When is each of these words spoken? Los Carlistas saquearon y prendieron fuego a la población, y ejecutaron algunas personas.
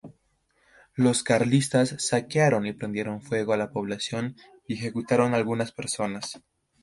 Los 0.95 1.21
Carlistas 1.21 1.93
saquearon 1.99 2.65
y 2.65 2.73
prendieron 2.73 3.21
fuego 3.21 3.53
a 3.53 3.57
la 3.57 3.69
población, 3.69 4.35
y 4.67 4.73
ejecutaron 4.73 5.35
algunas 5.35 5.71
personas. 5.71 6.41